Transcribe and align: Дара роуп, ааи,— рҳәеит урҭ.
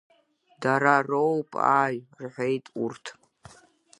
Дара 0.61 0.95
роуп, 1.09 1.49
ааи,— 1.79 1.97
рҳәеит 2.21 2.65
урҭ. 2.83 3.05